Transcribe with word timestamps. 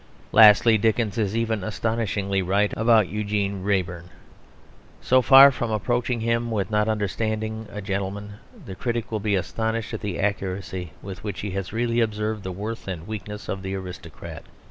Lastly, 0.31 0.79
Dickens 0.79 1.19
is 1.19 1.37
even 1.37 1.63
astonishingly 1.63 2.41
right 2.41 2.73
about 2.75 3.07
Eugene 3.07 3.61
Wrayburne. 3.63 4.09
So 4.99 5.21
far 5.21 5.51
from 5.51 5.71
reproaching 5.71 6.21
him 6.21 6.49
with 6.49 6.71
not 6.71 6.87
understanding 6.87 7.67
a 7.71 7.83
gentleman, 7.83 8.33
the 8.65 8.73
critic 8.73 9.11
will 9.11 9.19
be 9.19 9.35
astonished 9.35 9.93
at 9.93 10.01
the 10.01 10.19
accuracy 10.19 10.93
with 11.03 11.23
which 11.23 11.41
he 11.41 11.51
has 11.51 11.71
really 11.71 11.99
observed 12.01 12.41
the 12.41 12.51
worth 12.51 12.87
and 12.87 13.03
the 13.03 13.09
weakness 13.11 13.47
of 13.47 13.61
the 13.61 13.75
aristocrat. 13.75 14.41